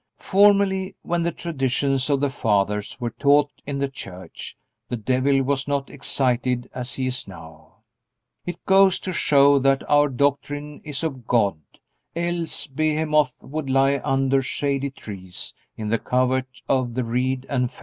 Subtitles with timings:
[0.17, 4.57] Formerly, when the traditions of the fathers were taught in the Church,
[4.89, 7.83] the devil was not excited as he is now.
[8.43, 11.59] It goes to show that our doctrine is of God,
[12.15, 17.79] else "behemoth would lie under shady trees, in the covert of the reed, and fens."